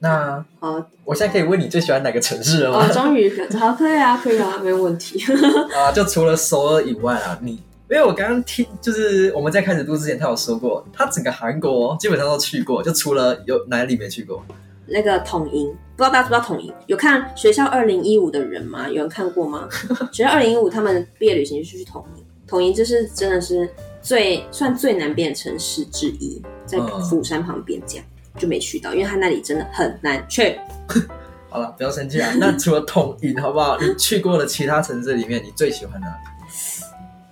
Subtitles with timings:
[0.00, 2.92] 那好，我现在可以问你最喜欢哪个城市了吗哦，？
[2.92, 5.18] 终于 好，可以啊，可以啊，没有问题。
[5.74, 7.52] 啊，就除了首尔以外啊，你
[7.88, 14.44] 因为我刚刚听，就是我们在开始录之前，他有说过，他整个韩国基本上都去过，就除了有哪里没去过。
[14.86, 16.72] 那个统营，不知道大家知不知道统营？
[16.86, 18.88] 有看学校二零一五的人吗？
[18.88, 19.68] 有人看过吗？
[20.12, 23.68] 学校二零一五他们毕业旅行就是去统营，统营就是真的是
[24.02, 28.04] 最算最南边的城市之一，在嗯釜山旁边，这样
[28.38, 30.58] 就没去到，因为他那里真的很难去。
[31.48, 32.34] 好了，不要生气啊。
[32.38, 33.78] 那除了统一，好不好？
[33.78, 36.14] 你去过的其他城市里面，你最喜欢哪里？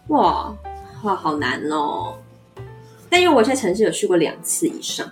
[0.09, 0.57] 哇
[1.03, 2.17] 哇，好难哦！
[3.11, 5.11] 但因为我现在城市有去过两次以上，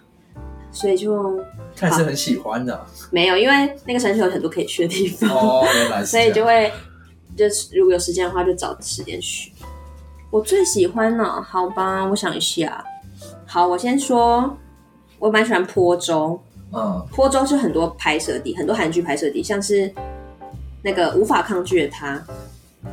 [0.72, 1.36] 所以就
[1.76, 2.86] 看来是很喜欢的。
[3.10, 5.30] 没有，因为那个城市有很多可以去的地方。
[5.30, 6.32] 哦，原来是所以。
[6.32, 6.72] 就会
[7.36, 9.52] 就是如果有时间的话，就找时间去。
[10.30, 12.84] 我最喜欢呢，好吧，我想一下。
[13.46, 14.56] 好，我先说，
[15.18, 16.40] 我蛮喜欢坡州。
[16.72, 19.92] 嗯，坡州是很多拍摄地，很多韩剧拍摄地，像是
[20.82, 22.22] 那个无法抗拒的他，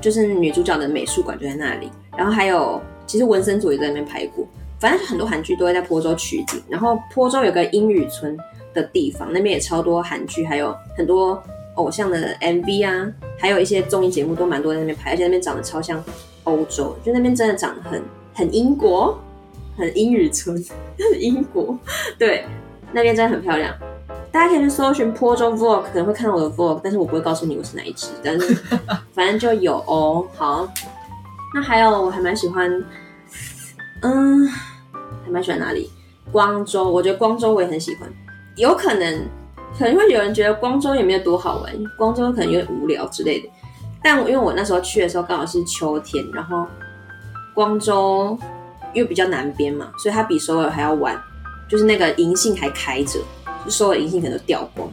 [0.01, 1.91] 就是女主角的美术馆就在那里。
[2.17, 4.47] 然后还有，其实文森佐也在那边拍过。
[4.79, 6.61] 反正很多韩剧都会在坡州取景。
[6.69, 8.37] 然后坡州有个英语村
[8.73, 11.41] 的地方，那边也超多韩剧，还有很多
[11.75, 16.03] 偶像的 MV 啊，还有一些综艺节目都蛮多在那边拍，而且那边长得超像
[16.43, 18.01] 欧洲，就那边真的长得很
[18.33, 19.17] 很英国，
[19.75, 20.55] 很英语村，
[21.11, 21.77] 很英国，
[22.17, 22.45] 对，
[22.91, 23.73] 那边真的很漂亮。
[24.31, 28.53] 大家可以去搜寻坡州 Vlog，可能会看到我的 Vlog，但是我不会告诉你我是哪一只，但是
[29.13, 30.27] 反正就有哦。
[30.35, 30.67] 好，
[31.55, 32.69] 那还有我还蛮喜欢，
[34.01, 35.89] 嗯，还蛮喜欢哪里？
[36.31, 38.09] 光州，我觉得光州我也很喜欢。
[38.55, 39.25] 有可能
[39.77, 43.49] 可能会有人觉得光州也没有多好玩，光州可能有点无聊之类的。
[44.03, 46.67] 但我因为我那时候去的时候刚好是秋天，然后
[47.53, 48.37] 光州
[48.93, 51.19] 因为比较南边嘛，所以它比首尔还要晚，
[51.67, 53.19] 就是那个银杏还开着，
[53.65, 54.89] 就首尔银杏可能都掉光，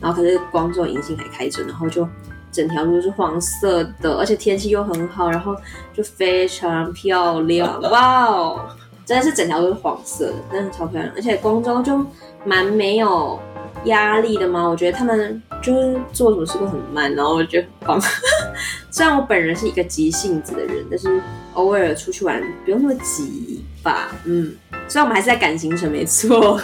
[0.00, 2.06] 然后可是光州银杏还开着，然后就
[2.50, 5.56] 整条路都是黄色的，而且天气又很好，然后
[5.92, 8.60] 就非常漂亮， 哇哦！
[9.04, 12.04] 真的是整条都是黄色的，真的超漂亮，而且光州就
[12.44, 13.40] 蛮没有
[13.84, 14.68] 压力的嘛。
[14.68, 18.00] 我觉得他们就是做什么事都很慢，然后我觉得很棒。
[18.90, 21.22] 虽然我本人是一个急性子的人，但是
[21.54, 24.10] 偶尔出去玩不用那么急吧。
[24.24, 24.54] 嗯，
[24.88, 26.60] 虽然我们还是在赶行程，没错，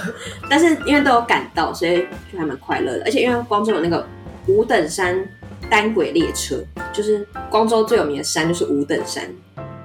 [0.51, 3.03] 但是因为都有赶到，所以就还蛮快乐的。
[3.07, 4.07] 而且因为光州有那个
[4.49, 5.27] 五等山
[5.71, 9.29] 单轨列车，就是光州最有名的山就是五等山，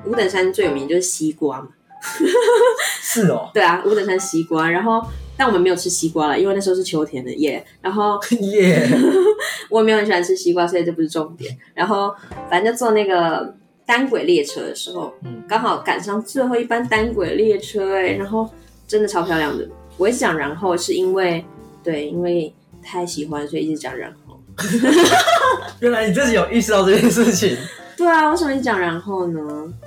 [0.06, 1.68] 五等山最有名就是西瓜嘛。
[3.02, 7.64] 是哦，对啊，五等山西瓜，然后但我们没有吃西瓜了，因为那时候是秋天的耶。
[7.82, 8.88] 然后 耶、
[9.70, 11.58] 我也没有很喜欢吃西瓜，所以这不是重点。
[11.74, 12.14] 然后
[12.50, 13.54] 反正就坐那个
[13.86, 18.50] 单轨列车的时候，嗯刚好赶上最后一班单轨列车，哎，然后
[18.88, 19.68] 真的超漂亮的。
[19.98, 21.44] 我一直讲然后是因为
[21.84, 24.19] 对，因为太喜欢，所以一直讲然后。
[25.80, 27.58] 原来你自己有意识到这件事情。
[27.98, 29.42] 对啊，为什么你讲然后呢？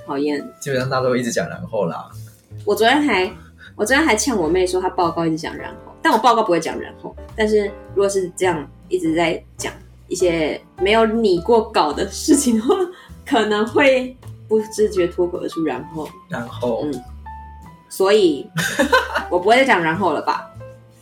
[0.05, 0.39] 讨厌。
[0.59, 2.09] 基本上大家都会一直讲然后啦。
[2.65, 3.31] 我昨天还，
[3.75, 7.15] 我昨天还呛我妹说她报告一直讲然后，但我报告不会讲然后。
[7.35, 9.73] 但是如果是这样一直在讲
[10.07, 12.75] 一些没有拟过稿的事情的话，
[13.25, 14.15] 可能会
[14.47, 16.07] 不自觉脱口而出然后。
[16.29, 17.03] 然后、嗯
[17.89, 18.49] 所以
[19.29, 20.49] 我不会再讲然后了吧？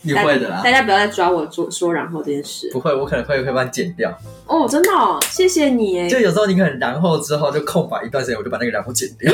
[0.02, 4.12] 你会的啦大，家不要再抓我做说然后这件事不会，我可能会会帮你剪掉。
[4.46, 6.18] 哦，真的、哦，谢谢你哎就。
[6.18, 9.32] 有时候你可能然后之后就空白一段时间，我就把那个然后剪掉。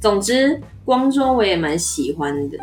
[0.00, 2.58] 总之，光州我也蛮喜欢的。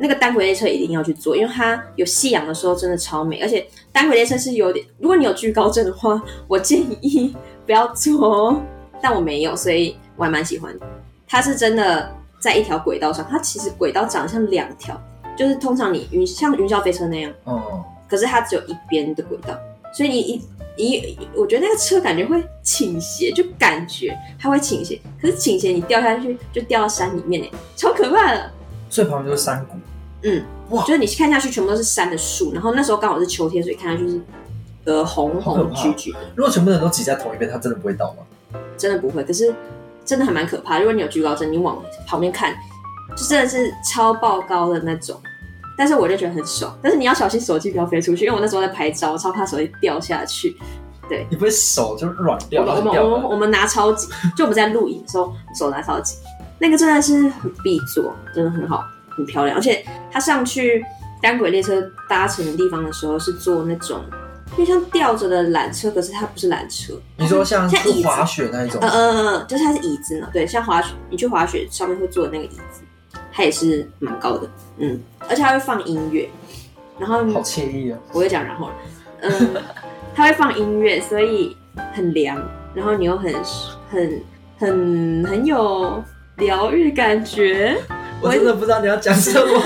[0.00, 7.34] 那个单轨列车一定要去坐，因为它有夕阳的时候真的超美，而且单轨列车是有点，如果你有惧高症的话，我建议
[7.66, 8.62] 不要坐哦。
[9.02, 10.86] 但我没有，所以我还蛮喜欢的。
[11.26, 15.00] 它是真的在一条轨道上，它其实轨道长得像两条，
[15.38, 19.56] 就是通常你云像云霄飞车那样，哦，可是它只有一边的轨道，
[19.94, 20.42] 所以你一
[20.76, 28.50] 一，我觉得那个车感觉会倾斜，就感觉它会倾斜，可是倾斜你掉下去就掉到山里面哎，超可怕的。
[28.90, 29.76] 最旁边就是山谷。
[30.24, 34.20] 嗯，哇就是你看下去全部都是山的树，然后那时候刚好是秋天，所以看下去是
[34.84, 38.58] 呃红红橘橘的，如果全部人都挤在同一边，它真的不会倒吗？
[38.76, 39.54] 真的不会，可是
[40.04, 40.78] 真的还蛮可怕。
[40.78, 42.54] 如果你有惧高症，你往旁边看，
[43.16, 45.20] 就真的是超爆高的那种。
[45.76, 50.56] 但是我就觉得很爽，但是你要小心手机不要飞出去，因为我那时候在拍照，我超怕手机掉下去。
[51.08, 56.16] 对你不会手就软掉，我们我们我们我们拿超级，就我们在录影的时候手拿超级，
[56.58, 59.56] 那个真的是很必做，真的很好，很漂亮。
[59.56, 60.84] 而且它上去
[61.22, 61.80] 单轨列车
[62.10, 64.02] 搭乘的地方的时候是坐那种
[64.56, 66.92] 就像吊着的缆车，可是它不是缆车。
[67.16, 72.82] 你说像像椅滑雪那一种嗯，嗯嗯嗯，就是它是椅子呢，对，像滑雪，你去滑雪上面会坐的那个椅子，
[73.38, 76.28] 它也是蛮高的，嗯，而且它会放音乐，
[76.98, 77.96] 然后好惬意啊！
[78.12, 78.68] 我会讲然后，
[79.20, 79.30] 嗯，
[80.12, 81.56] 它会放音乐，所以
[81.94, 82.36] 很凉，
[82.74, 83.32] 然后你又很
[83.88, 84.22] 很
[84.58, 86.02] 很很有
[86.38, 87.76] 疗愈感觉。
[88.20, 89.62] 我真的不知道你要讲什么。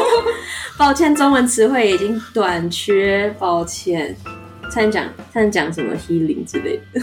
[0.77, 4.15] 抱歉，中文词汇已经短缺，抱歉。
[4.71, 7.01] 差点讲，差点讲什么 healing 之类的。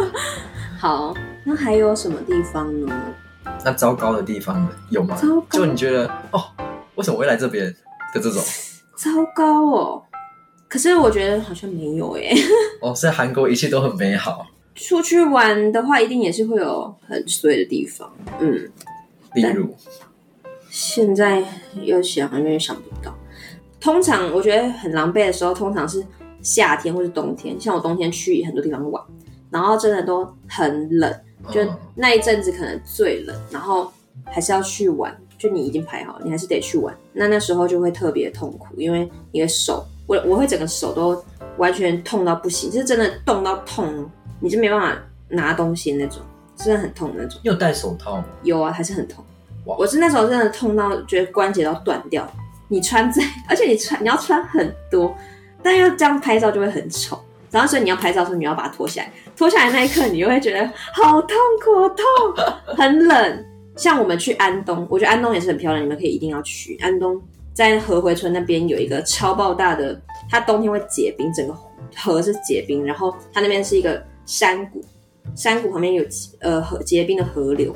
[0.80, 1.14] 好，
[1.44, 2.90] 那还有什么地方呢？
[3.64, 4.70] 那糟糕的地方呢？
[4.90, 5.16] 有吗？
[5.16, 6.42] 糟糕就你觉得哦，
[6.94, 7.66] 为什么我会来这边
[8.14, 8.42] 的这种？
[8.96, 10.02] 糟糕哦。
[10.68, 12.32] 可是我觉得好像没有耶。
[12.80, 18.08] 哦，在韩国一切都很美好，出去玩的话，一定也是会有很衰的地方。
[18.38, 18.70] 嗯，
[19.34, 19.74] 例如
[20.68, 21.42] 现在
[21.82, 23.12] 又想有点想不到。
[23.80, 26.06] 通常我觉得很狼狈的时候，通常是
[26.40, 27.60] 夏天或是冬天。
[27.60, 29.02] 像我冬天去很多地方玩，
[29.50, 31.12] 然后真的都很冷，
[31.50, 33.92] 就嗯那一阵子可能最冷，然后
[34.24, 35.16] 还是要去玩。
[35.38, 36.94] 就你已经排好了，你还是得去玩。
[37.14, 41.24] 那那时候就会特别痛苦，因为你的手，我我会整个手都
[41.56, 44.06] 完全痛到不行，就是真的冻到痛，
[44.38, 44.98] 你就没办法
[45.30, 46.20] 拿东西那种，
[46.56, 47.40] 真的很痛那种。
[47.42, 48.24] 你有戴手套吗？
[48.42, 49.24] 有啊，还是很痛
[49.64, 49.74] 哇。
[49.78, 52.30] 我是那时候真的痛到觉得关节都断掉。
[52.68, 55.16] 你穿在， 而且你穿你要穿很多，
[55.62, 57.18] 但又这样拍照就会很丑。
[57.50, 63.46] 然后所以你要拍照的时候，你要把它脱下来，脱下来那一刻，你就会觉得好痛苦，好痛，很冷。
[63.76, 66.76] 像我们去安东，我觉得安东也是很漂亮，你们可以一定要去。
[66.82, 67.20] 安东
[67.54, 69.98] 在河回村那边有一个超爆大的，
[70.28, 71.56] 它冬天会结冰，整个
[71.96, 74.84] 河是结冰，然后它那边是一个山谷，
[75.34, 76.04] 山谷旁边有
[76.40, 77.74] 呃河结冰的河流，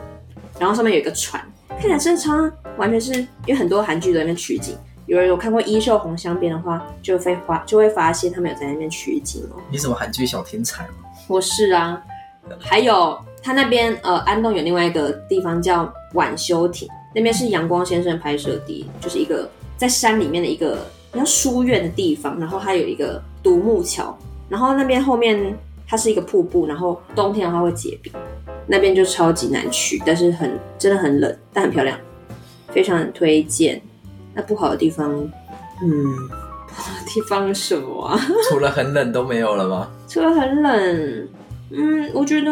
[0.59, 2.33] 然后上面有一个船，看起来真的超
[2.77, 4.77] 完全是因为很多韩剧在那边取景。
[5.07, 9.61] 有人有看过《衣袖红镶边》的话，就会发就会发现他们有在那边取景哦。
[9.71, 10.95] 你什么韩剧小天才吗？
[11.29, 12.03] 我是啊，
[12.59, 24.17] 还有他那边呃，安东有另外一个地方叫晚修亭，那边是阳光先生拍摄地，就是一个在山里面的一个比较书院的地方，然后它有一个独木桥，
[24.49, 25.55] 然后那边后面
[25.87, 28.11] 它是一个瀑布，然后冬天的话会结冰，
[28.67, 31.99] 那边就超级难去，但是很真的很冷，但很漂亮，
[32.69, 33.83] 非常推荐。
[34.35, 35.11] 那不好的地方，
[35.83, 36.05] 嗯，
[36.69, 38.21] 不好的地方是什么啊？
[38.51, 39.89] 除了很冷都没有了吗？
[40.09, 41.29] 除了很冷，
[41.71, 42.51] 嗯，我觉得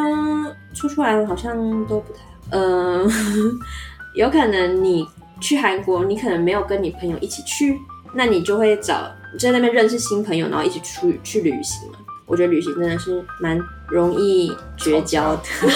[0.75, 1.57] 出去玩好像
[1.87, 2.29] 都不太好。
[2.51, 3.11] 嗯、
[4.15, 5.09] 有可能你
[5.41, 7.79] 去韩国，你可能没有跟你朋友一起去，
[8.15, 11.99] 那你就会找你在那边认识新朋友，然后一起出去旅行嘛。
[12.27, 15.43] 我觉得旅行真的是蛮容易绝交的。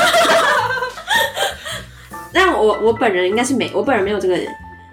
[2.32, 4.36] 但我我本人应该是没，我本人没有这个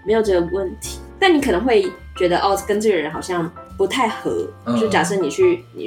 [0.05, 0.99] 没有这个问题。
[1.25, 4.45] 但你可能会觉得哦，跟这个人好像不太合。
[4.65, 5.85] 嗯就假设你去你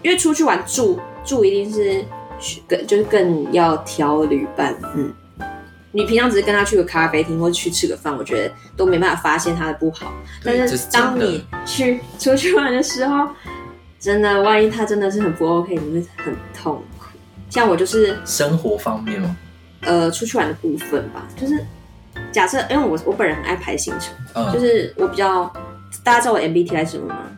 [0.00, 2.04] 因为出去玩住住一定是
[2.68, 5.12] 更就是更要挑旅伴，嗯。
[5.90, 10.12] 你平常只是跟他去个咖啡厅或者去吃个饭，我觉得都没办法发现他的不好。
[10.44, 13.28] 但是当你去出去玩的时候，
[13.98, 17.06] 真的万一他真的是很不 OK，你会很痛苦。
[17.50, 19.36] 像我就是生活方面吗？
[19.80, 21.64] 呃出去玩的部分吧，就是
[22.36, 25.50] 假设因为我我本人很爱排行程，嗯，就是我比较
[26.04, 27.30] 大家知道我 MBTI 是什么吗？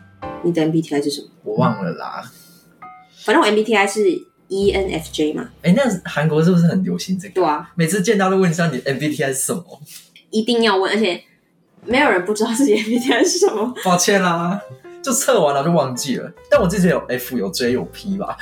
[0.43, 1.27] 你的 MBTI 是什么？
[1.45, 2.21] 我忘了啦。
[3.23, 4.09] 反正我 MBTI 是
[4.49, 7.35] E ENFJ 嘛，哎，那韩国是不是很流行这个？
[7.35, 9.63] 对啊，每次见到都问一下你 MBTI 是什么？
[10.31, 11.23] 一定要问，而且
[11.85, 13.73] 没有人不知道自己 MBTI 是什么。
[13.85, 14.59] 抱歉啦，
[15.01, 16.29] 就测完了就忘记了。
[16.51, 18.35] 但我之前有 F 有 J 有 P 吧？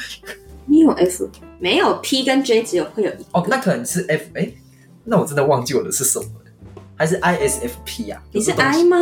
[0.65, 1.29] 你有 F
[1.60, 4.51] 没有 P 跟 J 只有会有一哦，那可能是 F 哎，
[5.03, 6.37] 那我真的忘记我的是什么了，
[6.98, 8.22] 还是 ISFP 啊？
[8.32, 8.98] 你是 I 吗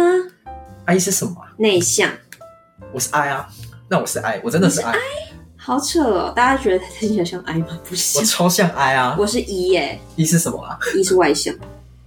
[0.85, 1.47] ？I 是什么啊？
[1.57, 2.11] 内向，
[2.93, 3.47] 我是 I 啊，
[3.89, 4.93] 那我是 I，我真的是 I，
[5.55, 6.33] 好扯哦！
[6.35, 7.67] 大家觉得听起来像 I 吗？
[7.87, 9.15] 不我，超像 I 啊。
[9.17, 11.55] 我是 E 耶 E 是什么啊？，E 是外向。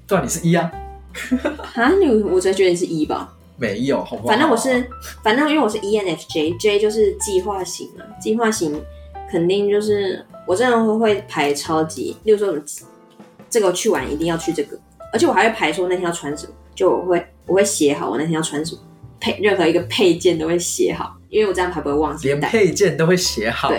[0.07, 0.71] 对啊，你是 E 啊？
[1.75, 3.35] 啊，你我才觉得你是 E 吧？
[3.57, 4.29] 没有，好不好？
[4.29, 4.87] 反正我是，
[5.25, 8.81] 反正因为我是 E ENFJ，J 就是计划型啊，计划型
[9.31, 12.55] 肯定就是我真的会会排超级，例如说
[13.51, 14.79] 这个去玩一定要去这个，
[15.13, 18.81] 而且我还会排说那天要穿什么，就我会我会写好我那天要穿什么，
[19.21, 23.71] 配任何一个配件都会写好，因为我这样才不会忘记带，连配件都会写好。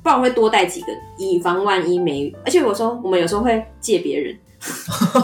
[0.00, 0.86] 不然我会多带几个，
[1.18, 2.32] 以防万一没。
[2.44, 4.38] 而且有时候我们有时候会借别人，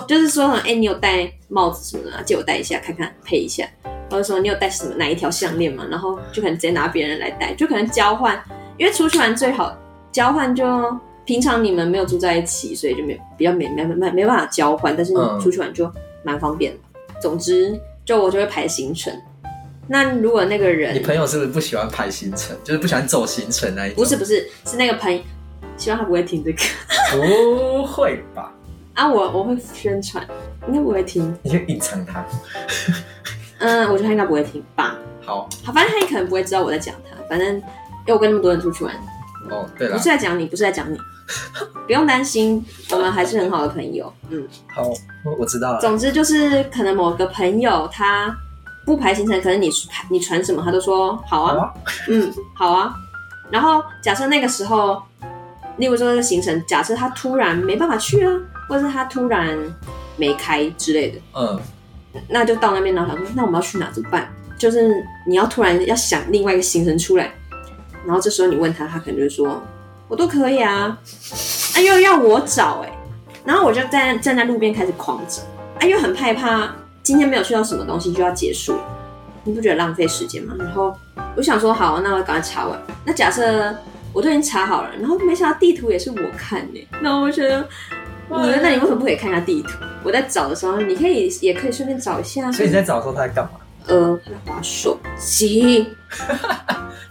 [0.06, 3.66] 就是说，哎、你有戴帽子什么的、啊，借我戴一下看看，配一下。
[4.10, 8.40] 或者说你有戴什么哪一条项链嘛，然后就可能直接拿别人来戴，就可能交换。
[8.76, 9.74] 因为出去玩最好
[10.12, 10.64] 交换就
[11.24, 15.90] 平常你们没有住在一起，所以就没比较没没没没办法交换，但是你嗯出去玩就
[16.22, 16.78] 蛮方便的。
[17.20, 19.12] 总之，就我就会排行程，
[19.88, 23.96] 那如果那个人你朋友是不是不喜欢排行程，就是不喜欢走行程那一种？
[23.96, 25.20] 不是，不是是那个朋友，
[25.76, 26.58] 希望他不会听这个
[27.12, 28.52] 不会吧？
[28.94, 30.26] 啊，我我会宣传，
[30.68, 31.36] 应该不会听。
[31.42, 32.24] 你就隐藏他。
[33.58, 34.98] 嗯，我觉得他应该不会听吧。
[35.24, 37.16] 好好，反正他也可能不会知道我在讲他。
[37.28, 37.62] 反正因
[38.08, 38.94] 为我跟那么多人出去玩，
[39.50, 40.98] 哦，对了不是，在讲你，不是在讲你，
[41.86, 44.12] 不用担心，我们还是很好的朋友。
[44.30, 44.82] 嗯，好，
[45.24, 45.80] 我我知道了。
[45.80, 48.34] 总之就是可能某个朋友他
[48.86, 51.74] 不排行程，可能你排你传什么，他都说好啊，好啊，
[52.08, 52.94] 嗯，好啊。
[53.50, 55.02] 然后假设那个时候，
[55.76, 58.32] 例如说这个行程，假设他突然没办法去啊，
[58.68, 59.58] 或者是他突然
[60.16, 61.60] 没开之类的，嗯，
[62.28, 64.28] 那就到那边然后想说，那我们要去哪怎么办？
[64.56, 67.32] 就是你要突然要想另外一个行程出来，
[68.06, 69.62] 然后这时候你问他，他可能就会说，
[70.08, 70.99] 我都可以啊，
[71.75, 72.92] 啊又要我找哎、
[73.44, 75.42] 然后我就站站在路边开始狂找，
[75.80, 76.70] 啊又很害怕
[77.02, 78.76] 今天没有去到什么东西就要结束，
[79.44, 80.54] 你不觉得浪费时间吗？
[80.58, 80.94] 然后
[81.37, 82.80] 我想说好，那我赶快查完。
[83.04, 83.75] 那假设
[84.12, 87.66] 我都已经查好了，然后没想到地图也是我看的、然后我觉得。
[88.26, 89.73] 你那你为什么不可以看一下地图？
[90.02, 92.50] 我在找的时候，你可以也可以顺便找一下。
[92.50, 93.50] 所以你在找的时候他在干嘛？
[93.87, 95.87] 呃，他在滑手机。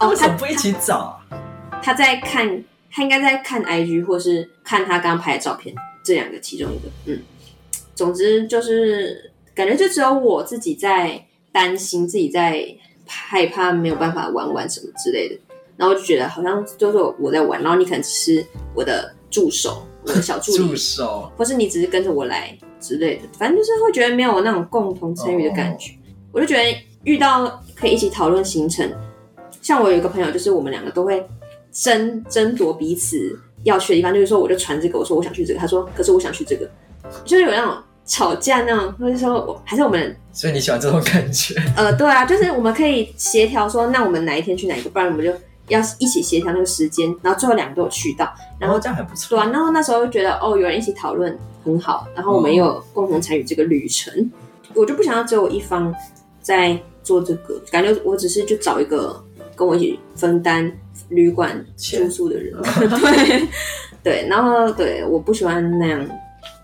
[0.00, 1.38] 他为什么不一起找啊？
[1.80, 5.74] 他在看，他应该在看 IG 或是看他刚拍的照片，
[6.04, 6.88] 这两个其中一个。
[7.06, 7.20] 嗯，
[7.92, 12.64] 总之就是感觉就只有我自己在担心，自己在
[13.04, 15.36] 害怕没有办法玩玩什么之类的。
[15.76, 18.46] 然后我就觉得好像就是我在玩，然后你可能只是
[18.76, 21.32] 我的助手，我的小助理， 助手。
[21.36, 25.92] 或是你只是跟着我来之类的，反正就是会觉得没有那种共同参与的感觉。
[26.30, 26.62] 我就觉得
[27.02, 28.88] 遇到可以一起讨论行程，
[29.60, 31.26] 像我有一个朋友，就是我们两个都会
[31.74, 36.70] 争争夺彼此要去的地方，就是说我就传这个，我说我想去这个，他说可是我想去这个，
[37.24, 37.76] 就是有那种
[38.06, 41.54] 吵架那种，或者说我还是我们所以你喜欢这种感觉？
[41.76, 45.32] 呃对啊，就是我们可以协调说，那我们哪一天去哪一个，不然我们就
[45.68, 49.36] 要一起协调那个时间，然后最后两个都有去到，然后这样很不错。
[49.36, 54.30] 对啊，然后那时候就觉得哦，有人一起讨论很好，然后我们也有共同参与这个旅程，
[54.74, 55.92] 我就不想要只有一方
[56.40, 59.24] 在做这个，感觉我只是就找一个
[59.56, 60.70] 跟我一起分担
[61.08, 62.54] 旅馆住宿的人，
[62.90, 63.48] 对
[64.02, 66.08] 对，然后对，我不喜欢那样，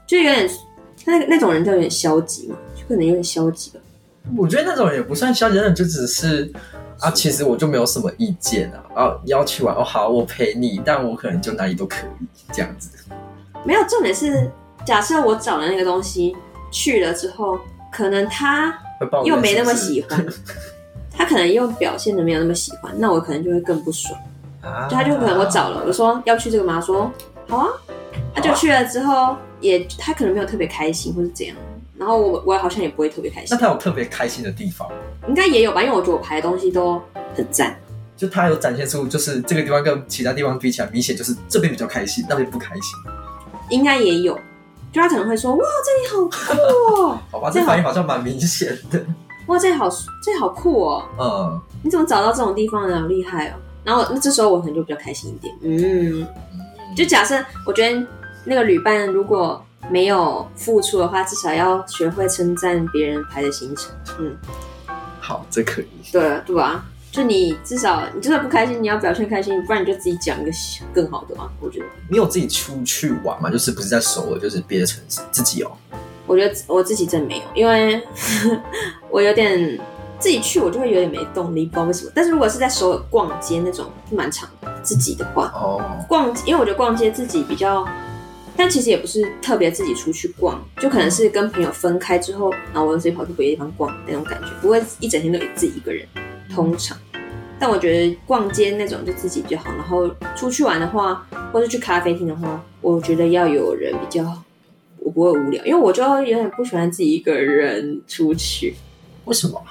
[0.07, 0.51] 就有点
[1.07, 3.81] 那那种人就有点消极嘛，就可能有点消极吧。
[4.37, 6.53] 我觉得那种也不算消极，那种就只是
[7.01, 8.85] 啊，其实我就没有什么意见啊。
[8.95, 12.91] 啊，你要去玩哦，好，我陪你，但我可能就哪里都可以这样子。
[13.65, 14.51] 没有重点是，
[14.85, 16.37] 假设我找了那个东西
[16.71, 17.59] 去了之后，
[17.91, 18.79] 可能他
[19.25, 20.27] 又没那么喜欢，
[21.11, 24.19] 他可能又表现的没有那么喜欢，那我可能就会更不爽。
[24.63, 26.75] 啊就他就可能我找了，我说要去这个吗？
[26.75, 27.11] 他说
[27.49, 27.69] 好啊，
[28.35, 31.57] 那就去了之后也他可能没有特别开心或是怎样，
[31.97, 34.95] 然后我我好像也不会特别开心那，他有特别开心的地方吗，
[35.29, 37.01] 应该也有吧，因为我觉得我排的东西都
[37.35, 37.77] 很赞。
[38.17, 42.83] 就他有展现出，就是这个地方跟其他地方比起来，明显就是这边比较开心，那边不开心。
[43.71, 44.35] 应该也有，
[44.93, 49.03] 就他可能会说哇这里好酷哦， 好吧，这反应好像蛮明显的。
[49.47, 49.89] 哇这里好
[50.23, 53.01] 这里好酷哦，嗯，你怎么找到这种地方的？
[53.01, 53.55] 好厉害哦！
[53.85, 56.27] 然后那这时候我可能就比较开心一点，嗯，
[56.97, 58.07] 就假设我觉得
[58.45, 64.37] 那个旅伴如果没有付出的话，至少要学会称赞别人排的行程，嗯，
[65.21, 65.87] 好，这可以。
[66.13, 66.85] 对啊对吧？
[67.11, 70.51] 就你至少你就算不开心，你要表现开心，不然你就自己讲一个
[70.93, 71.51] 更好的嘛。
[71.61, 73.51] 我觉得，你有自己出去玩吗？
[73.51, 75.73] 就是不是在首尔，就是别的城市自己哦。
[76.27, 78.01] 我觉得我自己真没有，因为
[79.11, 79.77] 我有点
[80.21, 82.13] 自己去，我就会有点没动力，不知道为什么。
[82.15, 84.71] 但是如果是在首尔逛街那种，就蛮长的。
[84.83, 87.87] 自己的话，哦，逛，因为我觉得逛街自己比较，
[88.57, 96.07] 但其实也不是特别自己出去逛，就可能是跟朋友分开之后，然后我自己跑去别的地方逛那种感觉，不会一整天都自己一个人，
[96.55, 96.97] 通常。
[97.59, 104.25] 但我觉得逛街那种就自己比较好，然后出去玩的话，或者去咖啡厅的话，我觉得要有人比较，
[104.97, 108.75] 我不会无聊，因为我就有点不喜欢自己一个人出去，
[109.27, 109.63] 为什么？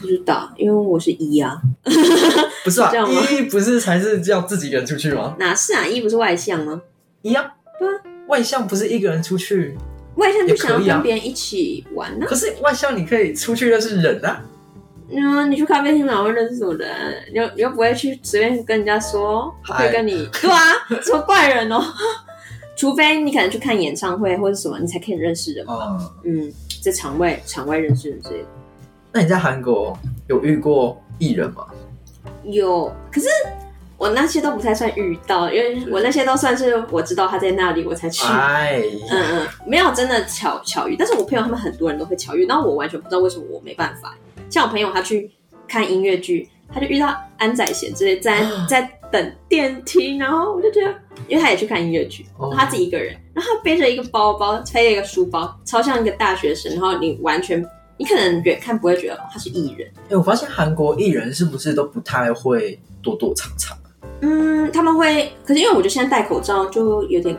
[0.00, 1.60] 不知道，因为我是一啊，
[2.64, 5.36] 不是啊这样吗，一不是才是叫自己一个人出去吗？
[5.38, 6.80] 哪是啊，一不是外向吗？
[7.22, 7.50] 一样。
[7.78, 7.92] 对啊，
[8.28, 9.76] 外向不是一个人出去，
[10.16, 14.42] 外向就想要跟别人一起玩呢、可是外向你可以出去认识人啊。
[15.12, 16.88] 嗯，你去咖啡厅哪会认识什么人？
[17.32, 20.58] 你又你又不会去随便跟人家说，嗨会跟你对啊，
[21.02, 21.82] 什么怪人哦？
[22.76, 25.98] 除非你可能去看演唱会或者什么，你才可以认识人吧。
[26.24, 28.46] 嗯，嗯，在场外场外认识人之类的。
[29.12, 29.96] 那你在韩国
[30.28, 31.66] 有遇过艺人吗？
[32.44, 33.28] 有，可是
[33.98, 38.24] 我那些都不太算遇到，因为我那些都算是我知道他在那里我才去。
[38.26, 44.14] 哎嗯嗯，没有真的巧巧遇，但是我朋友他们很多人都会巧遇，那我完全不知道为什么我没办法。
[44.48, 45.30] 像我朋友他去
[45.68, 50.94] 看音乐剧，他就遇到安宰贤之类在 在等电梯，然后我就觉得，
[51.28, 57.64] 因为他也去看音乐剧，哦他自己一个人，然后他背着一个包包，背着一个书包，超像一个大学生，然后你完全
[58.00, 63.76] 你可能远看不会觉得他是艺人，哎、我发现韩国艺人是不是都不太会躲躲藏藏？
[64.22, 67.36] 嗯，他们会，可是因为我觉得现在戴口罩就有点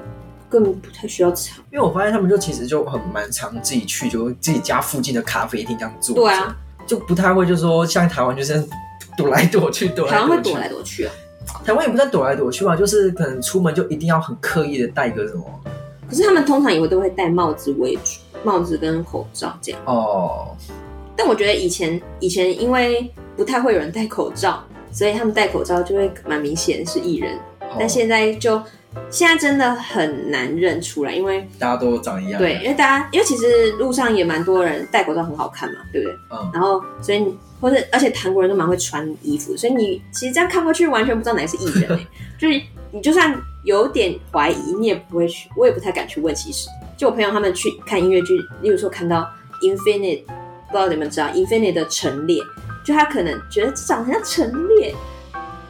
[0.47, 6.13] 更不太需要藏，因为我发现他们就其实就很蛮常自己去，就自己家附近的咖啡厅这样做。
[6.13, 8.63] 对啊，，就不太会就说像台湾就是
[9.17, 10.21] 躲来躲去，躲来躲去。
[10.21, 11.13] 台湾会躲来躲去啊，
[11.65, 15.43] 台湾也不算躲来躲去吧，就是可能出门就一定要很刻意的戴个什么
[16.07, 19.81] 可是他们通常也会都会戴帽子为主，帽子跟口罩这样。
[19.85, 20.55] 哦，
[21.15, 27.35] 但我觉得以前以前因为不太会有人戴口罩，所以他们戴口罩就会蛮明显是艺人。
[27.35, 28.61] 哦但现在就
[29.09, 32.37] 现在真的很难认出来，因为大家都长一样。
[32.37, 36.17] 对，因为大家因为其实路上也蛮多人戴口罩很好看嘛，对不对？
[36.31, 42.07] 嗯，然后所以你或者而且韩国人都蛮会穿衣服，所以你其实这样看过去完全不知道哪个是艺人、欸，
[42.37, 43.33] 就是你就算
[43.63, 46.33] 有点怀疑，你也不会去，我也不太敢去问。
[46.35, 46.67] 其实，
[46.97, 49.29] 就我朋友他们去看音乐剧，例如说看到
[49.61, 52.41] Infinite，不知道你们知道 Infinite 的陈列，
[52.85, 54.93] 就他可能觉得这长得像陈列，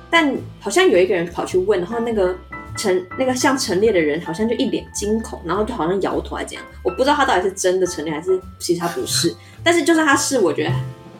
[0.09, 2.35] 但好像有一个人跑去问，然后那个
[2.75, 9.35] 陈那个像陈列的人好像就一脸惊恐，然后就好像摇头还是怎样，我不知道他到底是真的陈列还是其实他不是。
[9.63, 10.71] 但是就算他是，我觉得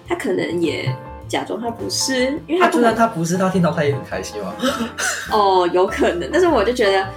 [0.08, 0.92] 他可能也
[1.32, 4.54] 假装他不是，因为他不可他就算他不是，他听到他也很开心嘛。
[5.32, 6.30] 哦，有可能。
[6.32, 7.08] 但是我就觉得，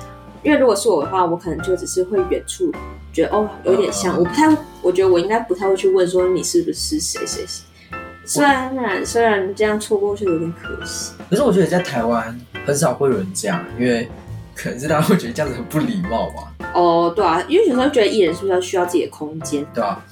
[0.44, 2.73] 因为如果是我的话，我可能就只是会远处
[3.12, 7.64] 觉得哦有点像，嗯我不太，我觉得我应该不太会去问说你是不是谁谁谁。
[8.26, 14.09] 虽然然虽然这样错过去有点可惜，可是我觉得在台湾很少会有人这样，因为
[14.54, 19.66] 可能是大家会觉得这样子很不礼貌吧，哦，对啊，因为有时候觉得艺人是不是要需要自己的空间？
[19.75, 20.02] 对吧、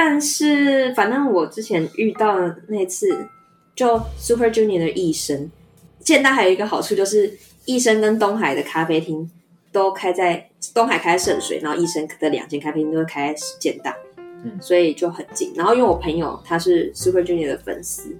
[0.00, 3.26] 但是反正我之前遇到的那次，
[3.74, 5.50] 就 Super Junior 的艺生，
[5.98, 9.28] 建大还有一个好处就是，艺生跟东海的咖啡厅
[9.72, 13.92] 都开在东海开在圣水，然后艺生的两间咖啡厅都会开在建大，
[14.44, 15.52] 嗯所以就很近。
[15.56, 18.16] 然后因为我朋友他是 Super Junior 的粉丝，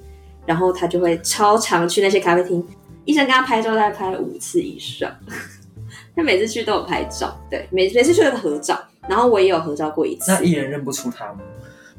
[0.46, 2.66] 然后他就会超常去那些咖啡厅，
[3.04, 5.16] 医生跟他拍照大概拍了五次以上，
[6.16, 8.76] 他每次去都有拍照，对，每每次去都有合照，
[9.08, 10.32] 然后我也有合照过一次。
[10.32, 11.38] 那艺人认不出他吗？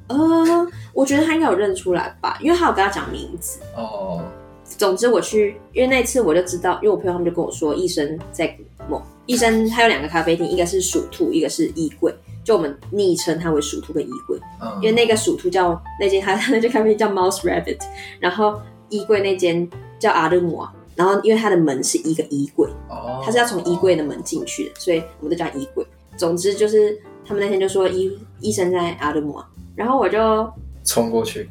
[0.10, 3.60] 呃，我觉得他应该有认出来吧，因为他有跟他讲名字。
[3.78, 4.22] 哦，
[4.65, 17.80] 总之我去，因为那次我就知道，因为我朋友他们就跟我说，医生在古梦，医生他有两个咖啡厅，一个是鼠兔，一个是衣柜，就我们昵称它为鼠兔跟衣柜，嗯，因为那个鼠兔叫那间他 那间咖啡厅叫 Mouse Rabbit，
[18.19, 19.69] 然后衣柜那间
[20.00, 25.86] 叫阿德姆啊，然后因为它的门是一个衣柜，哦，它是要从衣柜的门进去的，所以我们都叫衣柜。
[26.17, 29.48] 总之就是他们那天就说医医生在阿德姆啊，
[29.80, 30.52] 然后我就
[30.84, 31.50] 冲过去，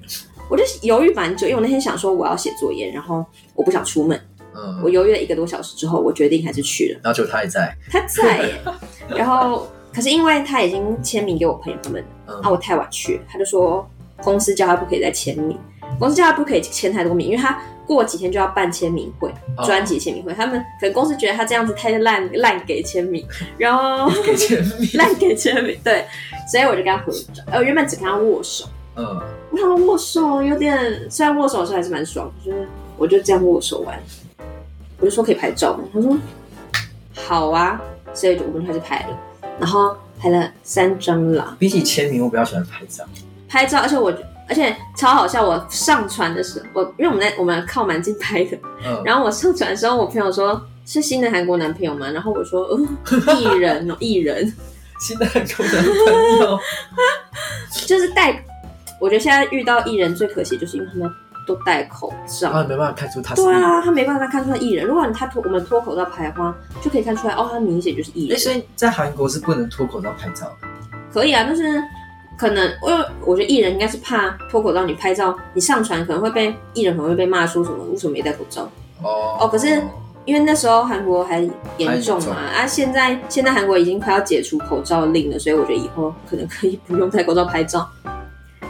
[0.50, 4.20] 我就犹豫蛮久，因为我那天想说我要写作业，然后我不想出门，
[4.54, 7.00] 嗯，我犹豫了一个多小时之后，我决定还是去了。
[7.02, 8.42] 然后就他也在，他在。
[8.42, 8.60] 耶，
[9.16, 12.38] 然后可是因为他已经签名给我朋友他们，嗯。
[12.42, 13.88] 啊，我太晚去了，他就说
[14.22, 15.58] 公司叫他不可以再签名，
[15.98, 19.64] 公司叫他不可以签太多名，因为他过几天就要办签名会，哦。
[19.64, 26.04] 专辑签名会，他们可能公司觉得他这样子太烂烂给签名，然后 给签名， 烂给签名，对，
[26.52, 28.66] 所以我就跟他合照，呃，原本只跟他握手。
[28.96, 29.04] 嗯，
[29.50, 33.98] 我想握手有点，虽然握手的时候还是蛮爽，就是我就这样握手完，
[35.00, 35.84] 我就说可以拍照吗？
[35.94, 36.16] 他说
[37.14, 37.80] 好啊，
[38.12, 39.18] 所以就我们就开始拍了，
[39.58, 43.04] 然后拍了三张啦，比起签名，我比较喜欢拍照，
[43.48, 44.12] 拍照，而且我
[44.48, 48.56] 而且超好笑，我上传的时候，我因为我们在我们靠蛮近拍的，
[48.86, 52.10] 嗯，然后我上传的时候，我朋友说是新的韩国男朋友吗？
[52.10, 54.52] 然后我说呃艺人哦 艺人，
[55.00, 56.58] 新的韩国男朋友，
[57.86, 58.42] 就是戴，
[59.00, 61.10] 我觉得现在遇到艺人最可惜就是因为他们
[61.46, 62.50] 都戴口罩。
[62.50, 64.86] 然后没办法看出他是，对啊，他没办法看出来艺人。
[64.86, 68.38] 如果你他脱我们脱口罩拍的话，就可以看出来哦，他明显就是艺哎，人。
[68.38, 70.68] 所以在韩国是不能脱口罩拍照的，
[71.12, 71.82] 可以啊，但是
[72.38, 78.62] 可能因为我觉得艺人应该是怕脱口罩，你拍照你上传可能会被艺人可能会被骂说什么为什么没戴口罩？
[79.02, 79.82] 哦哦可是
[80.24, 87.88] 因为那时候韩国还严重还严重嘛，啊，现在现在韩国已经快要解除口罩令了，所以我觉得以后可能可以不用戴口罩拍照。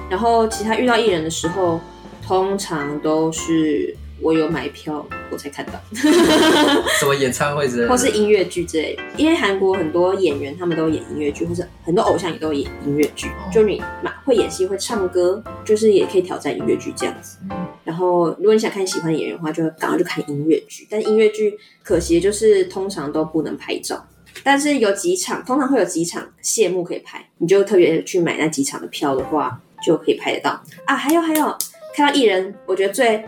[0.08, 1.78] 然后其他遇到艺人的时候，
[2.26, 5.72] 通常都是我有买票我才看到。
[6.98, 9.02] 什么演唱会之类的，或是音乐剧之类的。
[9.16, 13.28] 因为韩国很多演员他们都演音乐剧，或是很多偶像也都演音乐剧。
[13.28, 17.38] 哦就你嘛会演戏会唱歌，就是也可以挑战音乐剧这样子。
[17.50, 20.86] 嗯然后如果你想看喜欢的演员的话，就赶快去看音乐剧。
[20.90, 24.06] 但音乐剧可惜的就是通常都不能拍照。
[24.44, 30.94] 但是有几场，通常会有几场谢幕可以拍，你就特别去买那几场的票的话，就可以拍得到啊。
[30.94, 31.56] 还有还有，
[31.98, 33.24] 看到艺人，我觉得最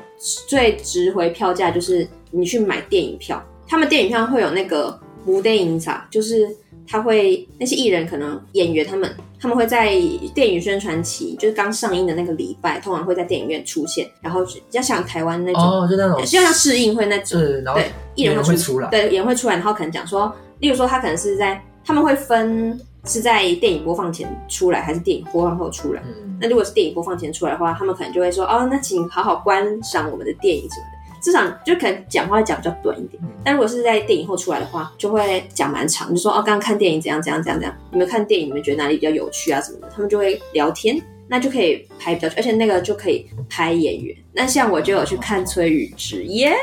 [0.47, 6.49] 最值回票价就是你去买电影票，他们电影票会有那个无电影场，就是
[6.87, 9.91] 他会那些艺人可能演员他们他们会在
[10.33, 26.03] 电影宣传期，就是刚上映的那个礼拜，通常会在电影院出现，然后要像台湾那种，哦，就那种就像试映会那种，是，然后对，艺人会会出来，对，演员会出来，然后可能讲说，例如说他可能是在他们会分是在电影播放前出来，还是电影播放后出来。
[26.07, 31.01] 嗯，那如果是电影播放前出来的话，他们可能就会说，哦，那请好好观赏我们的电影什么的。
[31.23, 44.17] 至少就可能讲话会讲比较短一点嗯，但如果是在电影后出来的话，就会讲蛮长，就说哦，刚刚看电影怎样怎样怎样怎样，你们看电影你们觉得哪里比较有趣啊什么的，他们就会聊天，那就可以拍比较久，而且那个就可以拍演员。
[44.33, 46.55] 那像我就有去看崔宇植，耶、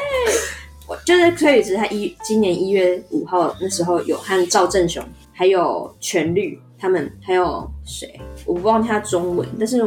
[0.87, 5.03] 我就是崔宇植，他一今年一月五号那时候有和赵正雄
[5.37, 9.79] 还有全律他们还有谁，我不忘记他中文，但是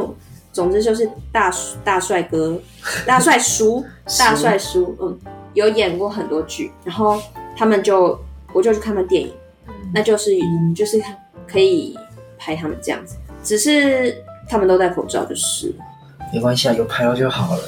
[0.53, 1.51] 总之就是大
[1.83, 2.57] 大帅哥、
[3.05, 3.85] 大帅叔、
[4.17, 5.19] 大帅叔，嗯，
[5.53, 7.21] 有演过很多剧，然后
[7.53, 8.17] 他们就
[8.53, 9.33] 我就去看他们电影，
[9.67, 10.31] 嗯那就是
[10.73, 11.01] 就是
[11.45, 11.97] 可以
[12.37, 14.15] 拍他们这样子，只是
[14.47, 15.85] 他们都戴口罩就是了。
[16.33, 17.61] 没关系啊，有拍到就好了。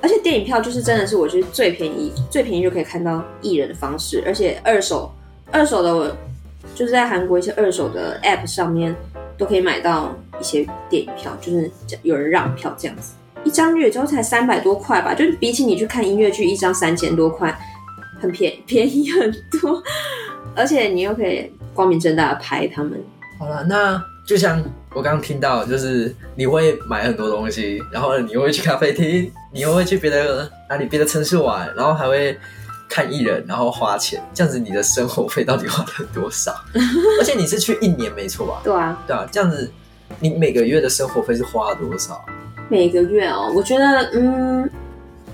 [0.00, 5.12] 而且电影票就是真的是我觉得最便宜，最便宜就可以看到艺人的方式，而且二手
[5.50, 6.10] 二手的我
[6.78, 8.94] 就是在韩国一些二手的 App 上面
[9.36, 11.68] 都可以买到一些电影票，就是
[12.04, 17.52] 有人让票这样子，一张月之后才三百多块吧，就是比起你去看音乐剧一张三千多块，
[18.20, 19.28] 很便 便宜很
[19.60, 19.82] 多，
[20.54, 22.92] 而且你又可以光明正大的拍他们。
[23.40, 24.62] 好了，那就像
[24.94, 32.38] 我刚刚听到，就是你会买很多东西，然后你又会去咖啡厅，你又会去别的哪里别的城市玩，然后还会
[32.88, 36.54] 看艺人，然后花钱，这样子你的生活费到底花了多少？
[37.20, 38.60] 而且你是去一年没错吧？
[38.64, 39.70] 对啊，对啊，这样子
[40.20, 42.24] 你每个月的生活费是花了多少？
[42.68, 44.68] 每个月哦，我觉得嗯，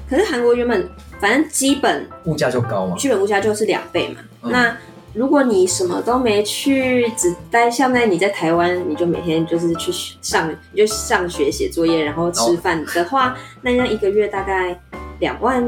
[0.08, 0.88] 可是韩国原本
[1.20, 2.96] 反正基本物价就高嘛？
[2.96, 4.20] 基本物价就是两倍嘛。
[4.42, 4.76] 嗯那
[5.14, 14.76] 如果你什么都没去，只待像在你在台湾，你就每天就是去上，你就上学写作业，然后吃饭的话，那样一个月大概
[15.20, 15.64] 两万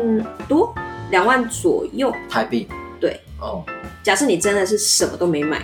[0.48, 0.74] 多，
[1.10, 2.12] 两万左右。
[2.28, 2.68] 台币？
[3.00, 3.64] 对，哦，
[4.02, 5.62] 假设你真的是什么都没买，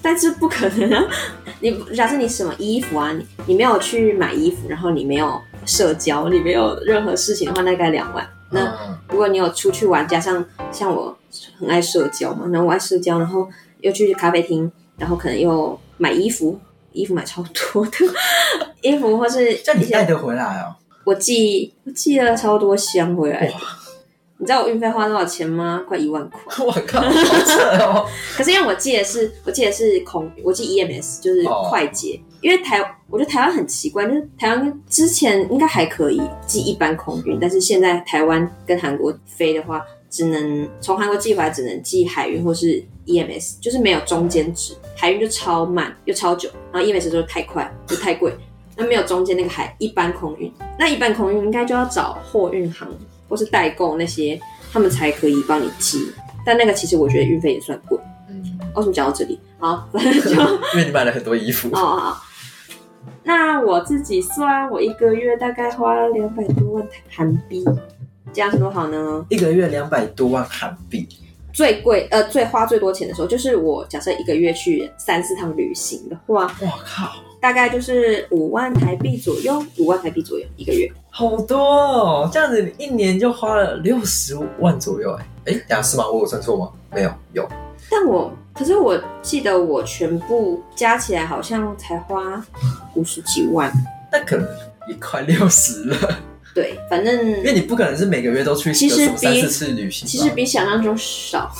[0.00, 1.04] 但是不可能啊！
[1.60, 8.26] 你假设你什么衣服啊，你你没有去买衣服，然后你没有社交，你没有任何事情的话，大概两万。
[8.50, 11.16] 那嗯如果你有出去玩，加上像我
[11.58, 13.48] 很爱社交嘛，然后我爱社交，然后
[13.80, 16.58] 又去咖啡厅，然后可能又买衣服，
[16.92, 17.90] 衣服买超多的
[18.82, 20.74] 衣服，或是这你带得回来哦？
[21.04, 23.60] 我寄我寄了超多箱回来哇。
[24.42, 25.84] 你知道我运费花多少钱吗？
[25.86, 26.42] 快一万块。
[26.66, 27.10] 我靠，好
[27.46, 28.04] 扯哦！
[28.36, 48.34] 可是因为我记的是我记的是空，我寄 EMS 就是哦快捷，因为台我觉得台湾很奇怪，就是台湾之前应该还可以寄一般空运，但是现在台湾跟韩国飞的话，只能从韩国寄回来只能寄海运或是 EMS，就是没有中间值，海运就超慢又超久，然后 EMS 就是太快就太贵，
[48.76, 52.88] 那没有中间那个海一般空运，那一般空运应该就要找货运行
[53.32, 54.38] 或是代购那些，
[54.70, 56.12] 他们才可以帮你寄。
[56.44, 57.98] 但那个其实我觉得运费也算贵。
[58.28, 59.40] 嗯，为什么讲到这里？
[59.58, 60.30] 好，反正就
[60.76, 62.14] 因为你买了很多衣服哦。
[63.24, 67.64] 那我自己算，我一个月大概花了两百多万韩币，
[68.34, 69.24] 这样是多少呢？
[69.30, 71.08] 一个月两百多万韩币，
[71.54, 80.88] 最贵呃最花最多钱的时候，就是我假设一个月去三四趟旅行的话，我靠，大概就是五万台币左右，五万台币左右一个月。
[81.10, 82.30] 好多哦！
[82.32, 86.08] 这样子你一年就花了六十万左右哎哎，等下是吗？
[86.08, 86.70] 我有算错吗？
[86.94, 87.48] 没有，有
[87.90, 92.40] 但我可是我记得我全部加起来好像才花
[92.94, 93.72] 五十几万，
[94.12, 94.48] 那可能
[94.88, 95.96] 也快六十了，
[96.54, 100.06] 对，反正因为你不可能是每个月都去其实比四次旅行。
[100.06, 101.50] 其实比想象中少。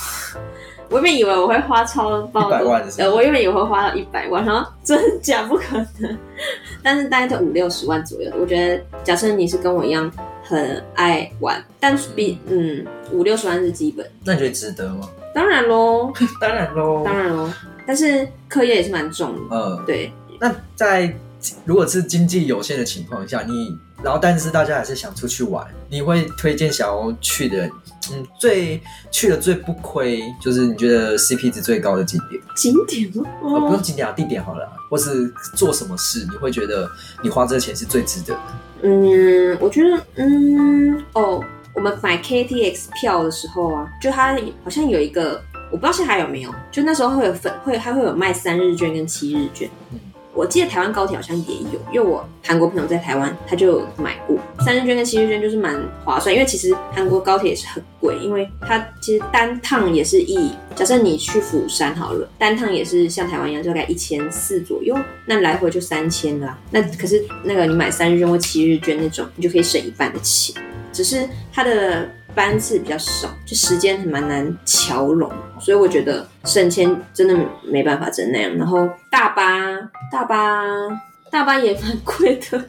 [0.93, 6.17] 我原本以为我会花超爆100万是呃，我原本以为会花到一百万，然后真假不可能，
[6.83, 8.31] 但是大概就五六十万左右。
[8.39, 10.11] 我觉得，假设你是跟我一样
[10.43, 15.09] 很爱玩，但是比嗯五六十万是基本，那你觉得值得吗？
[15.33, 17.49] 当然喽， 当然喽当然喽，
[17.87, 21.11] 但是课业也是蛮重的，嗯，对，那在
[21.65, 27.65] 如果是经济有限的情况下，你然后但是大家还是想出去玩，你会推荐想要去的，
[28.11, 33.29] 嗯，最去的最不亏，就是你觉得 CP 值最高的景点，景点吗？
[33.41, 36.89] 呃，不哦用景点啊，地点好了啊，或是做什么事，你会觉得
[37.23, 38.41] 你花这个钱是最值得的。
[38.81, 41.41] 嗯，我觉得，嗯，哦，
[41.73, 49.69] 我们买 KTX 票的时候啊，就它好像有一个，我不知道现在还有没有，就那时候会有分，会它会有卖三日券跟七日券。
[50.35, 56.33] 我记得台湾高铁好像也有，因为我韩国朋友在台湾，他就买过三日券跟七日券，就是蛮划算。
[56.33, 66.57] 因为其实韩国高铁也是很贵，因为它其实单趟也是一假设你去釜山好了，单趟也是像台湾一样，大概一千四左右，那来回就三千啦。
[66.71, 70.55] 那可是那个你买三日券或七日券那种，你就可以省一半的钱，
[70.91, 72.09] 只是它的。
[72.35, 78.55] 班次比较少，就时间还蛮难调拢，所以我觉得省钱真的没办法，真那样。
[78.57, 79.75] 然后大巴，
[80.11, 80.63] 大巴，
[81.29, 82.65] 大巴也蛮贵的，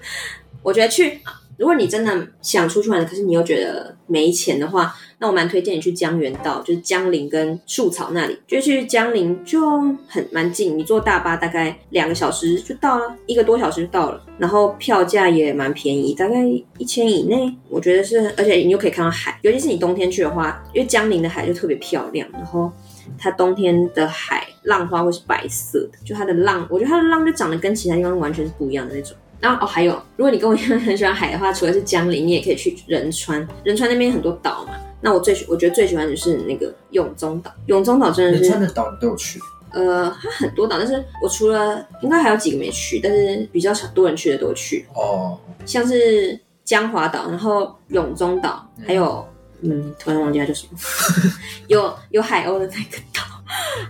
[0.62, 1.20] 我觉得去。
[1.56, 8.38] 如果你真的想出去玩，可是你又觉得没钱的话，那我蛮推荐你去江原道，就是江陵跟树草那里。
[8.46, 14.20] 就去江陵就很蛮近，你坐大巴大概两个小时就到了，一个多小时就到了。
[14.36, 16.44] 然后票价也蛮便宜，大概
[16.78, 18.32] 一千以内，我觉得是。
[18.36, 22.28] 而且你又可以看到海，尤其是你冬天去的话，因为江陵的海就特别漂亮。
[22.32, 22.70] 然后
[23.16, 29.16] 它冬天的海浪花会是白色的，就它的浪，我觉得它的浪就长得跟其他地方完全是不一样的那种。
[29.44, 33.46] 然后哦，还有，如果你跟我一样很喜欢海的话，除了是江陵，你也可以去仁川。
[33.62, 34.72] 仁川那边很多岛嘛。
[35.02, 37.52] 那我最我觉得最喜欢的是那个永宗岛。
[37.66, 38.44] 永宗岛真的是。
[38.44, 39.38] 仁川的岛你都有去？
[39.70, 44.86] 呃，它很多岛，但是我除了应该还有几个没去，但是比较少多人去的都去。
[44.94, 45.38] 哦。
[45.66, 49.22] 像是江华岛，然后永宗岛，还有
[49.60, 50.78] 嗯，突然忘记它叫什么，
[51.68, 53.20] 有有海鸥的那个岛，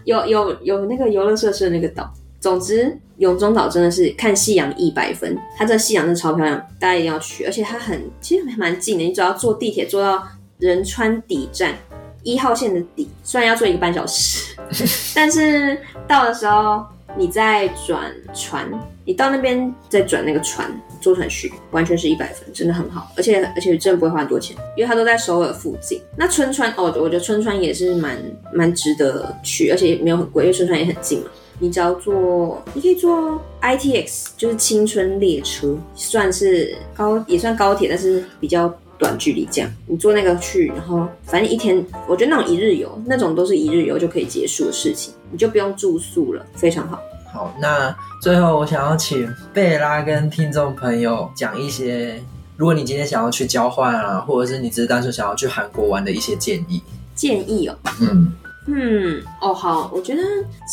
[0.05, 2.13] 有有有那个游乐设施的那个岛。
[2.45, 7.43] 总之，永中岛真的是看夕阳一百分，它这夕阳真的超漂亮，大家一定要去。
[7.47, 10.23] 而且它很，其实还蛮近的，你只要坐地铁坐到
[10.59, 11.75] 仁川底站
[12.23, 14.55] 一号线的底，虽然要坐一个半小时，
[15.17, 16.85] 但是到的时候
[17.17, 18.71] 你再转船，
[19.07, 23.11] 你到那边再转那个船坐船去，完全是一百分，真的很好。
[23.17, 25.99] 而且而且真的不会花很多钱，因为它都在首尔附近。
[26.15, 28.19] 那春川哦，我觉得春川也是蛮
[28.53, 31.31] 蛮值得去，而且也没有很贵，因为春川也很近嘛。
[31.61, 39.71] 你只要坐，你可以坐 I T X，就是青春列车，算是高也算高铁，但是比较短距离这样。
[39.87, 47.01] 你坐那个去，然后反正一天，我觉得那种一日游，那种都是一日游就可以结束的事情，你就不用住宿了，非常好。
[47.33, 52.21] 好，那最后我想要请贝拉跟听众朋友讲一些，
[52.57, 56.83] 如果你今天想要去交换啊，或者是你只是单纯想要去韩国玩的一些建议。
[57.15, 58.33] 建议哦，嗯。
[58.67, 60.23] 嗯，哦，好，我觉得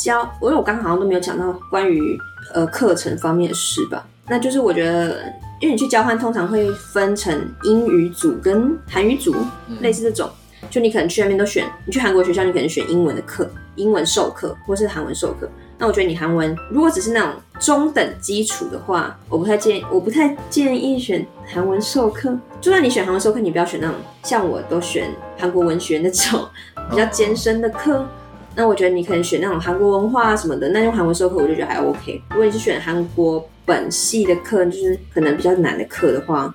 [0.03, 2.17] 教，因为我刚刚好像都没有讲到关于
[2.53, 4.05] 呃课程方面的事吧。
[4.27, 5.21] 那就是我觉得，
[5.59, 9.35] 因为你去交换，通常会分成英语组跟韩语组，
[9.81, 10.29] 类似这种。
[10.69, 15.49] 就你可能去那边都选，你去韩国学校，你可能选英文的课，英文授课，或是韩文授课。
[15.81, 22.37] 那我觉得你韩文如果只是那种中等基础的话，我不太建议，我不太建议选韩文授课。
[22.61, 26.47] 就算你选韩文授课，你不要选那种像我都选韩国文学那种
[26.91, 28.07] 比较艰深的课。
[28.55, 32.21] 那我觉得你可能选那种韩国文化什么的，那用韩文授课我就觉得还 OK。
[32.29, 36.53] 如果你是选韩国本系的课，就是可能比较难的课的话，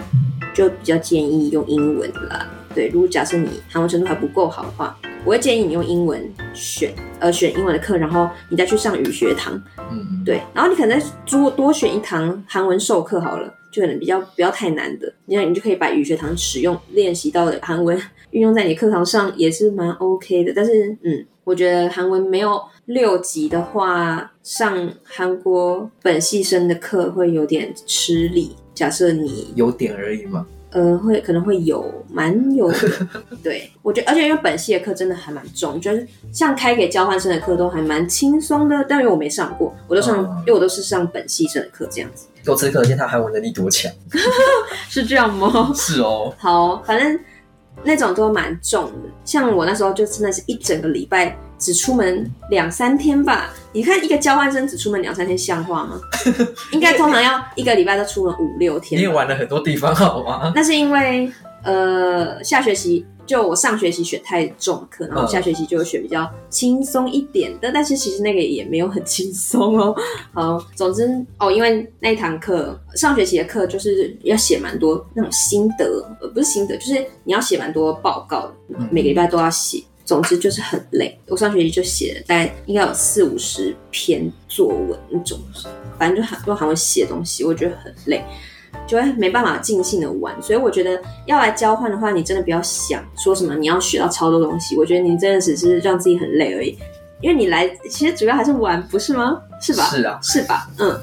[0.54, 2.46] 就比较建议用英文啦。
[2.72, 4.96] 对，如果假设你韩文程度还不够好的话。
[5.24, 6.22] 我会建议你用英文
[6.56, 9.54] 选，呃，选英文的课，然后你再去上语学堂，
[9.92, 20.52] 嗯，对，然后你可能再多多选一堂韩文授课好了，就可能比较不要太难的，你你就可以把语学堂使用练习到的韩文运用在你课堂上也是蛮 OK 的。
[20.56, 28.56] 但是，嗯，我觉得韩文没有六级的话，上韩国本系生的课会有点吃力。
[28.74, 30.46] 假设你有点而已嘛。
[30.70, 32.70] 呃，会可能会有蛮有，
[33.42, 42.26] 对我觉得，而且因为本系的课真的还蛮重，就是像开给交换生的课都还蛮轻松的，但因为我没上过，我都上，因为我都是上本系生的课这样子。
[42.44, 43.90] 由此可见，他韩文能力多强，
[44.90, 45.72] 是这样吗？
[45.74, 46.34] 是哦。
[46.36, 47.18] 好，反正
[47.82, 51.38] 那种都蛮重的，像我那时候就真的是一整个礼拜。
[51.58, 53.50] 只出门两三天吧？
[53.72, 56.00] 你看一个交换生只出门两三天，像话吗？
[56.72, 58.98] 应该通常要一个礼拜都出门五六天。
[58.98, 60.52] 你也玩了很多地方，好吗？
[60.54, 61.30] 那是因为
[61.62, 67.70] 呃，下学期就我上学期选太重课，然后下学期就选比较轻松一点的。
[67.72, 69.94] 但是其实那个也没有很轻松哦。
[70.32, 78.52] 好，总之哦，因为那一堂课上学期的课就是要写蛮多那种心得，呃，不是心得，就是你要写蛮多报告，
[78.90, 79.82] 每个礼拜都要写。
[80.06, 85.36] 总之就是很累，我上学期就写了大概应该有四五十篇作文那种，
[85.98, 88.24] 反正就很用韩文写东西，我觉得很累，
[88.86, 90.40] 就会没办法尽兴的玩。
[90.40, 96.78] 所以我觉得要来交换的话，你真的不要想说什么你要学到超多东西，我觉得你真的只是让自己很累而已，
[97.20, 99.42] 因为你来其实主要还是玩，不是吗？
[99.60, 99.84] 是吧？
[99.90, 100.70] 是啊，是吧？
[100.78, 101.00] 嗯。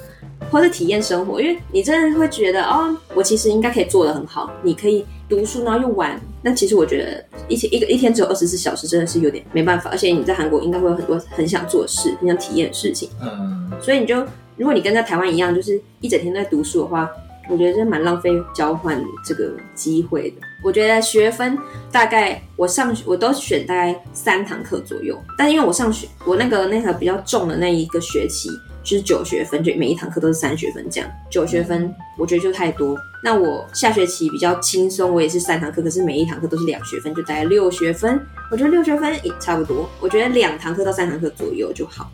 [0.51, 4.51] 或者体验生活，因为你真的会觉得哦，我其实应该可以做的很好。
[4.61, 6.19] 你可以读书，然后又玩。
[6.41, 9.89] 那其实我觉得一天一个一天只有二十四小时，真的是有点没办法。
[9.89, 13.09] 而且你在韩国应该会有很多很想做的事，很想体验的事情。
[13.21, 13.71] 嗯。
[13.81, 14.17] 所以你就
[14.57, 17.09] 如果你跟在台湾一样，就是一整天都在读书的话，
[17.49, 20.35] 我觉得这蛮浪费交换这个机会的。
[20.63, 21.57] 我觉得学分
[21.91, 28.49] 大概我上我都选大概三堂课左右，但因为我上学我那个那个比较重的那一个学期
[28.83, 32.97] 就是九学分，就每一堂课都是三学分这样，九学分我觉得就太多。
[33.23, 38.19] 那我下学期比较轻松，我也是三堂课，可是每一堂课都是两学分，就大概六学分。
[38.51, 42.11] 我觉得六学分也差不多，我觉得两堂课到三堂课左右就好。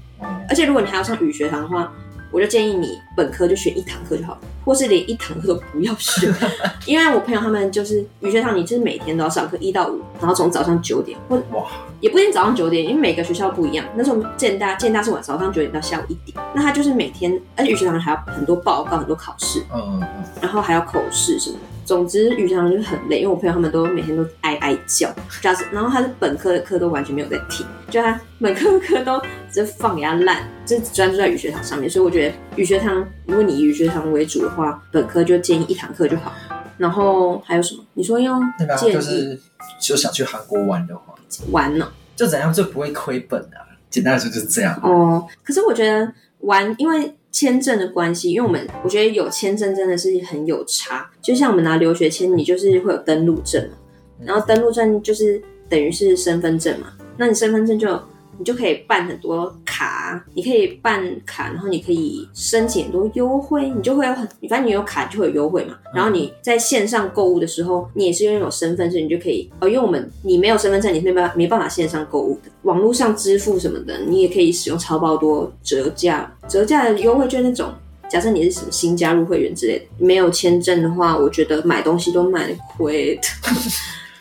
[0.47, 1.91] 而且如果你还要上语学堂的话，
[2.31, 6.31] 我就建议你本科就选一堂课就好了，或是连一堂课都不要选。
[6.85, 11.65] 因为我朋友他们就是语学堂，你就是每天都要上课一到五，然后从早上九点或哇，
[11.99, 13.85] 也不一定早上九点，因为每个学校不一样。
[13.95, 21.61] 那时候建大建大是晚早上九点到下午一点，那他就是每天，而且语学堂还要很多报告、很多考试，嗯嗯嗯，然后还要口试什么的。
[21.89, 29.19] 总之，语学堂就是很累，因为我朋友他们都每天都哀哀叫，假设然后他的本科的课都完全没有在听，就他本科的课都
[29.51, 31.89] 直接放给他烂，就只专注在语学堂上面。
[31.89, 36.31] 所以我觉得语学堂，如果你以语学堂为主的话，本科就建议一堂课就好。
[36.77, 37.83] 然后还有什么？
[37.95, 39.39] 你说要那个啊建议就是
[39.81, 41.15] 就想去韩国玩的话，
[41.49, 41.91] 玩呢？
[42.15, 43.65] 就怎样就不会亏本啊？
[43.89, 44.79] 简单来说就是这样。
[44.83, 51.09] 哦，可是我觉得玩，因为签证的关系，因为我们我觉得有签证真的是很有差。
[51.21, 53.77] 就像我们拿留学签，你就是会有登录证嘛，
[54.25, 57.87] 然后登录证就是等于是身份证嘛，那你身份证就
[58.39, 65.75] 你就可以办很多卡，你可以办卡，然后你可以申请很多优惠，你就会有很，反正你有卡就会有优惠嘛。
[65.93, 77.71] 然后你在线上购物的时候，你也是拥有身份证，你就可以哦，因为我们你没有身份证，你是没办法没办法线上购物的，网络上支付什么的，你也可以使用超爆多折价，折价的优惠券那种。
[78.09, 83.21] 假设你是什么新加入会员之类的，没有签证的话，我觉得买东西都蛮亏的。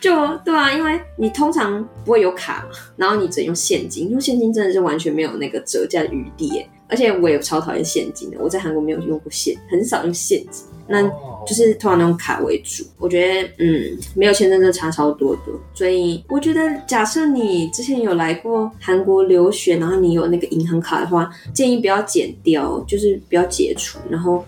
[0.01, 6.69] 就对啊，因为你通常不会有卡嘛，然后你只能用现金，用现金真的是完全没有那个折价的余地耶。
[6.91, 12.83] 而且我也超讨厌现金的，我在韩国没有用过现，很少用现金，那哦就是通常用卡为主。
[12.97, 24.43] 我觉得嗯，没有签证真的差超多的，所以我觉得假设你之前有来过韩国留学，然后你有那个银行卡的话，建议不要剪掉，就是不要解除，然后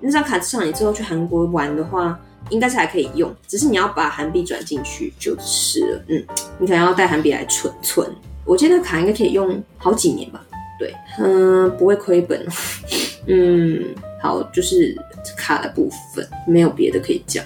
[0.00, 2.18] 那张卡上你之后去韩国玩的话。
[2.50, 6.02] 应该是还可以用，只是你要把韩币转进去就是了。
[6.08, 6.24] 嗯，
[6.58, 8.08] 你可能要带韩币来存存。
[8.44, 10.44] 我记得卡应该可以用好几年吧？
[10.78, 12.46] 对，嗯，不会亏本。
[13.26, 14.94] 嗯，好，就是
[15.36, 17.44] 卡的部分没有别的可以讲。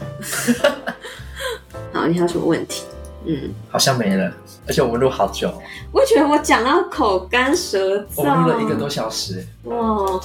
[1.93, 2.85] 好，你还有什么问题？
[3.25, 4.33] 嗯，好像没了，
[4.67, 5.53] 而且我们录好久，
[5.93, 8.75] 我觉得我讲到口干舌燥我们录了一个。
[8.75, 9.45] 多小时。
[9.65, 10.21] 哇，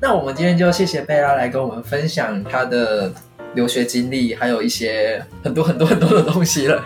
[0.00, 3.12] 那我们今天就谢谢贝拉来跟我们分享她的
[3.54, 6.84] 留学经历，还有一些很多很多很多的东西了。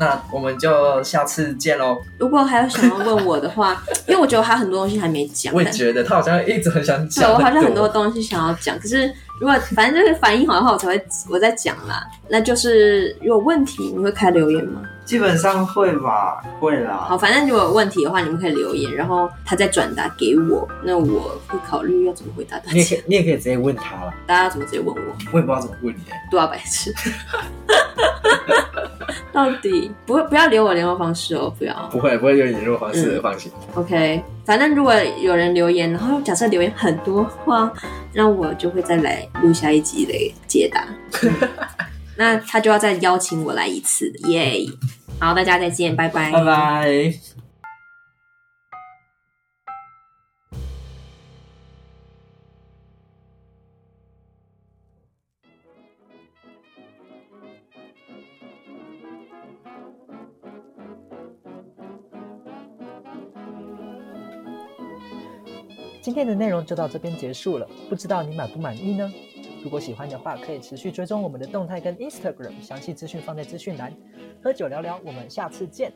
[0.00, 2.00] 那我们就下次见喽。
[2.18, 5.52] 如果还有想要问我的话，因为我觉得我还有很多东西还没讲。
[5.52, 12.04] 我也觉得他好像一直很想对，讲，我好像很多东西想要讲，可是如果反正就是反应好的话，我才会我再讲啦。
[12.28, 14.82] 那就是如果问题，你会开留言吗？
[15.04, 17.06] 基本上会吧，会啦。
[17.08, 22.72] 好，反正如果有问题的话，你们可以留言，然后他再转达给我，那我会考虑要怎么回答大家。
[22.72, 24.12] 你也可以，你也可以直接问他了。
[24.26, 25.16] 大家怎么直接问我？
[25.32, 26.00] 我也不知道怎么问你。
[26.30, 26.92] 多少白痴？
[29.32, 31.74] 到底不会不要留我联络方式哦，不要。
[31.92, 33.50] 不会不会留你联络方式的，放心。
[33.74, 37.72] OK，反正如果有人留言，然后假设留言很多话，
[38.14, 40.84] 那我就会再来录下一集的解答。
[41.22, 41.32] 嗯
[42.16, 44.66] 那他就要再邀请我来一次，耶、
[45.20, 47.37] 好，大家再见，拜拜，拜拜。
[66.18, 69.08] 今天的内容就到这边结束了，不知道你满不满意呢？
[69.62, 73.94] 如果喜欢的话，可以持续追踪我们的动态跟 Instagram，详细资讯放在资讯栏。
[74.42, 75.92] 喝酒聊聊，我们下次见。